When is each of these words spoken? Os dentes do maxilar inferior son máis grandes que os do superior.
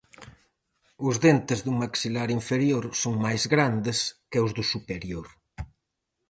Os 1.07 1.15
dentes 1.25 1.59
do 1.65 1.73
maxilar 1.81 2.29
inferior 2.39 2.83
son 3.01 3.13
máis 3.25 3.43
grandes 3.53 3.97
que 4.29 4.39
os 4.45 4.51
do 4.57 4.63
superior. 4.73 5.27